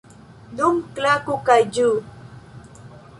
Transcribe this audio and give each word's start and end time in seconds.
Nun 0.59 0.79
klaku 0.99 1.37
kaj 1.49 1.59
ĝuu! 1.77 1.93